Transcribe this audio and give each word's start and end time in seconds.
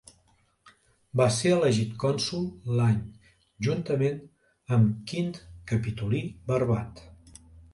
Va 1.19 1.25
ser 1.35 1.51
elegit 1.57 1.91
cònsol 2.03 2.47
l'any 2.79 2.97
juntament 3.67 4.19
amb 4.79 4.97
Quint 5.13 5.33
Capitolí 5.75 6.27
Barbat. 6.53 7.07